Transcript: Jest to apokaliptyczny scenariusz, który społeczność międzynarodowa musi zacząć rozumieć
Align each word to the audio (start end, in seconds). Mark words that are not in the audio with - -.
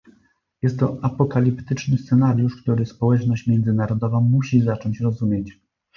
Jest 0.61 0.79
to 0.79 0.97
apokaliptyczny 1.01 1.97
scenariusz, 1.97 2.61
który 2.61 2.85
społeczność 2.85 3.47
międzynarodowa 3.47 4.19
musi 4.19 4.61
zacząć 4.61 4.99
rozumieć 4.99 5.59